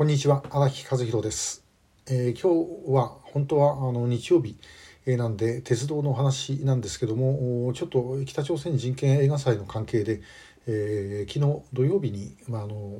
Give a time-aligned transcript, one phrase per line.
[0.00, 1.62] こんにちは荒木和弘です、
[2.06, 4.56] えー、今日は本当はあの日曜日、
[5.04, 10.22] えー、なんで鉄道の話なんですけどもちょっと北朝鮮人権映画祭の関係で、
[10.66, 12.94] えー、昨日土曜日に、まあ、あの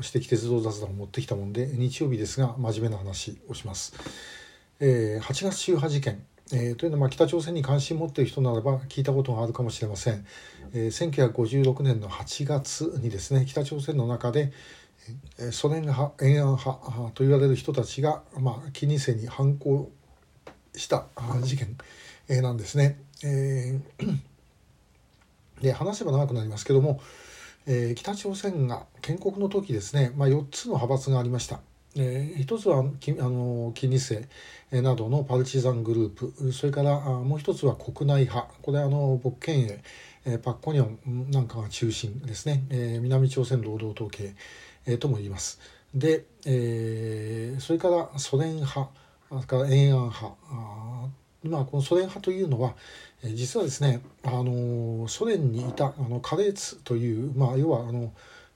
[0.00, 3.96] 私的鉄道雑談を持ってきたもんで日曜日ですが真面目な話をします、
[4.78, 6.24] えー、8月周波事件。
[6.52, 10.24] えー、というのは、まあ、北朝鮮に関心を持っている人ならば聞いたことがあるかもしれません、
[10.72, 14.52] えー、1956年の8月にですね北朝鮮の中で、
[15.52, 19.90] ソ連派延安派と言われる人たちが、まあ、キニセに反抗
[20.74, 21.06] した
[21.42, 21.76] 事件
[22.42, 22.98] なんですね。
[23.24, 24.18] えー、
[25.62, 27.00] で話せば長くなりますけども、
[27.66, 31.60] えー、北朝鮮が建国の時ですね、まあ、4つの派閥がありました。
[31.98, 34.28] えー、一つはきあのキニセ
[34.70, 39.82] などのパルチザングループそれからもう一つは国内派これはあの勃建営
[40.26, 44.34] えパッコニョンなんかが中心ですね、え、南朝鮮労働党系、
[44.84, 45.60] え、とも言います。
[45.94, 48.90] で、え、それからソ連派
[49.28, 50.26] それから延安派。
[50.50, 51.08] あ
[51.44, 52.74] まあこのソ連派というのは、
[53.22, 58.12] え、実はですね、あのソ連にいたあのカレーツという、まあ、要はあの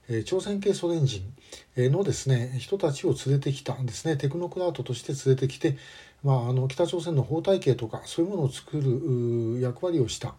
[0.09, 1.23] え朝鮮系ソ連人
[1.77, 4.17] のですね人たちを連れてきたんですね。
[4.17, 5.77] テクノクラートとして連れてきて、
[6.23, 10.35] まあ、あの北朝鮮の法体系とかそういうものを作る役割をした。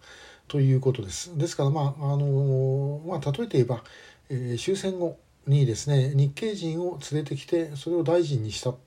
[0.47, 1.37] ということです。
[1.37, 3.83] ですから、まああのまあ、例えて言えば、
[4.29, 8.77] えー、終戦後にですね日系人を連れてきてそれを大臣にした、ま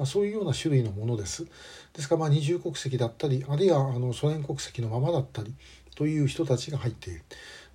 [0.00, 1.46] あ、そういうような種類のものです。
[1.92, 5.54] ですから、まあ、二重国籍だったりあるいはあのソ連国籍のままだったり
[5.94, 7.22] という人たちが入っている。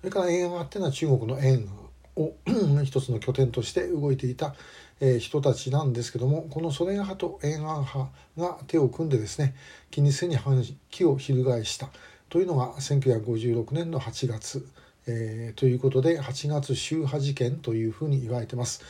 [0.00, 1.68] それから縁があっていうのは中国の縁
[2.16, 2.34] を
[2.84, 4.54] 一つの拠点として動いていた、
[5.00, 9.54] えー、人たちなんですけどもこのソ連派と延安派が手を組んでですね
[9.90, 11.88] キニセに反旗を翻した。
[12.32, 14.66] というのが1956年の8月、
[15.06, 18.82] えー、ということで8月秋波事件というふうに言われてます。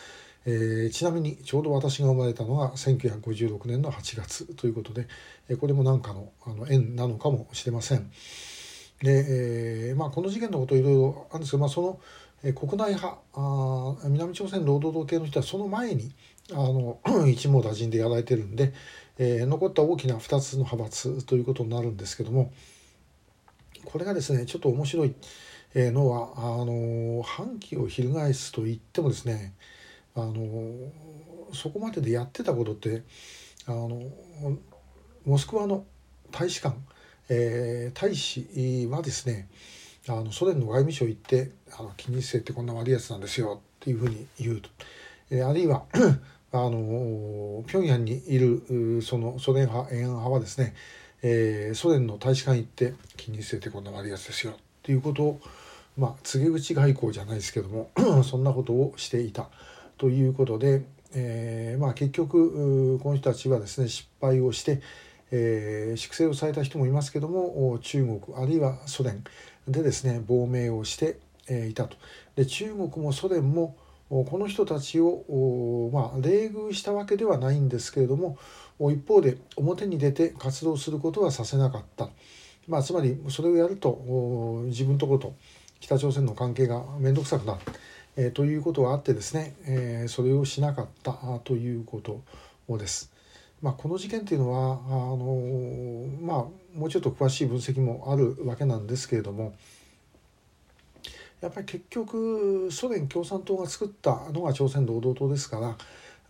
[0.47, 5.09] えー、ちなみにちょうど私が生まれたのが1956年の8月ということで、
[5.49, 8.13] えー、これも何かのあの縁なのかもしれません。
[9.03, 12.01] で、えーまあ、この事件のこといろいろあるんですけど、まあ、その、
[12.45, 16.15] え、国内派あ南朝鮮労働党系の人はその前に
[16.53, 18.73] あの 一網打尽でやられてるんで、
[19.19, 22.53] えー、残った大きな2つの派閥ということになるんですけども、
[23.85, 25.15] これがですねちょっと面白い
[25.75, 29.55] のはあの反旗を翻すと言ってもですね
[30.15, 30.73] あの
[31.55, 33.03] そこまででやってたことって
[33.67, 34.03] あの
[35.25, 35.85] モスクワの
[36.31, 36.77] 大使館、
[37.29, 39.49] えー、大使はですね
[40.09, 44.69] あのソ連の外務省行って「あの金日成ってこんな悪いやつなんですよ」っていうふうに言うと、
[45.31, 45.85] えー、あるいは
[46.55, 50.75] あの平壌にいるそのソ連派延安派はですね
[51.23, 55.41] えー、ソ連の大使館行って金日成ってこんな悪いやつですよっていうことを
[55.97, 57.91] まあ告げ口外交じゃないですけども
[58.25, 59.49] そんなことをしていた
[59.99, 60.83] ということで、
[61.15, 64.83] えー、まあ結局この人たちはですね失敗をして、
[65.31, 69.23] えー、粛清をされた人もいますけども中国あるいはソ連
[69.69, 71.19] でですね亡命をして
[71.69, 71.97] いたと。
[72.35, 73.77] で中国もソ連も
[74.13, 78.37] この人たちを、まあ、冷遇したわけではないんですけれども
[78.79, 82.11] 一方で表に出て活動することはさせなかった、
[82.69, 85.35] まあ、つまりそれをやると自分とこと
[85.81, 87.61] 北朝鮮の関係が面倒くさくなる、
[88.17, 91.15] えー、ということがあってですね、えー、それをしなかった
[91.45, 92.23] ということ
[92.77, 93.11] です。
[93.63, 99.55] まあ、この事件というのはあの、まあ、もうちょっと詳しい分析もあるわけなんですけれども
[101.43, 105.77] やっぱり結局ソ連共産党が作ったのが朝鮮労働党ですから、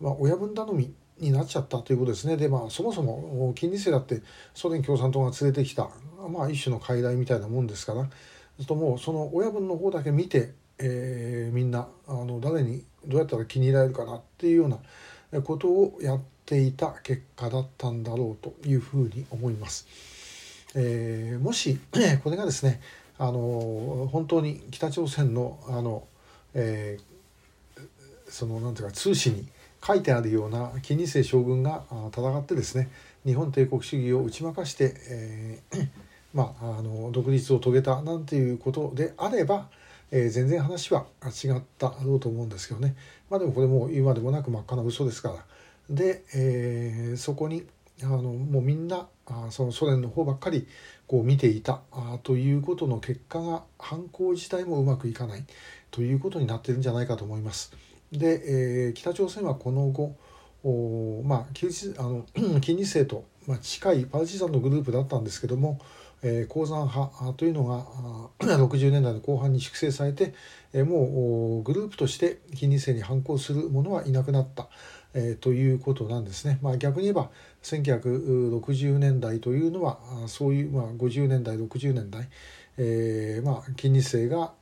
[0.01, 4.23] まあ、親分頼みになっちゃったということですねでまあそもそも金日成だって
[4.55, 5.87] ソ連共産党が連れてきた、
[6.29, 8.09] まあ、一種の傀儡みたいなもんですから
[8.65, 19.87] ともうその親分の方だけ見て、えー、みんなあの誰にどうやったら気に入られるかなっていうようなことをやっていた結果だったんだろうというふうに思います。
[20.75, 21.79] えー、もし
[22.23, 22.81] これがですね
[23.17, 26.07] あの本当に北朝鮮のあの、
[26.53, 27.81] えー、
[28.29, 29.47] そのなんていうか通信に
[29.85, 32.89] 書いてあるような金日成将軍が戦ってですね
[33.25, 35.87] 日本帝国主義を打ち負かして、えー、
[36.33, 39.69] まあ、あの独立を遂げたなんていうことであれば、
[40.09, 42.95] えー、全然話は違ったろうと思うんですけどね。
[43.29, 45.45] まあでもこれも今でもなく真っ赤な嘘ですから。
[45.89, 47.67] で、えー、そこに
[48.03, 50.67] あのもうみんなあそのソ連の方ばっかり
[51.07, 55.45] こう見ていたあということの結果が犯行自体もうまくいかない
[55.91, 57.73] ということになってるんじゃないかと思います。
[58.11, 60.15] で、えー、北朝鮮はこの後
[60.63, 62.25] おまあ、あの
[62.61, 65.77] 金日成と、まあ、近いパルチザンのグループだったんですけども、
[66.23, 67.85] え、鉱山派というのが
[68.39, 70.33] 60年代の後半に粛清されて、
[70.71, 74.69] え、もうグループとして金日成に反抗する者はいなくなった
[75.13, 76.59] え、ということなんですね。
[76.61, 77.29] まあ、逆に言えば
[77.63, 82.29] 1960年代というのはそういう、まあ、50年代60年代、
[82.77, 84.53] えー、まあ金日成が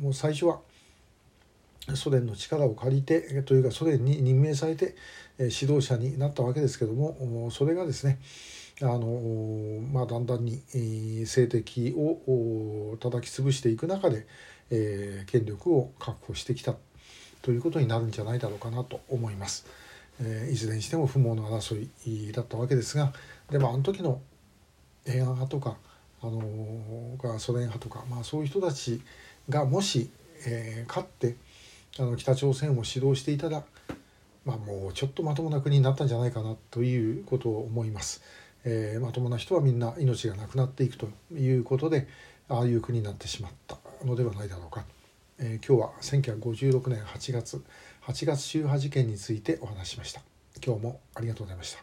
[0.00, 0.60] もう最初は
[1.94, 4.94] ソ連の力を借りてというかソ連に任命されて
[5.38, 8.18] 指導者になったわけですけどもそれがですね
[8.82, 10.62] あの、まあ、だんだんに
[11.22, 14.26] 政敵を叩き潰していく中で、
[14.70, 16.74] えー、権力を確保してきた
[17.42, 19.66] ということになるんじゃないだろうかなと思います。
[20.20, 23.12] えー、いずれにしても不毛の争いだったわけですが
[23.50, 24.20] でもあの時の
[25.06, 25.76] 映画派とか
[26.22, 29.00] あのソ連派とか、まあ、そういう人たち
[29.48, 30.10] がもし、
[30.46, 31.36] えー、勝って
[31.98, 33.64] あの北朝鮮を指導していたら、
[34.44, 38.22] まあ、もうちょっとまともな国になったんじゃないかなということを思います。
[38.64, 42.06] えー、まともな人はみんな命がなくなっていくということで
[42.50, 44.84] ああいう国になってしまったのではないだろうか。
[45.38, 47.64] えー、今日は1956年8月
[48.06, 50.22] 8月周波事件についてお話ししました。
[50.64, 51.78] 今日もありがとうございました。